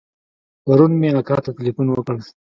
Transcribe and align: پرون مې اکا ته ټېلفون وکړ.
پرون 0.63 0.91
مې 0.99 1.09
اکا 1.19 1.37
ته 1.43 1.49
ټېلفون 1.57 1.87
وکړ. 1.89 2.17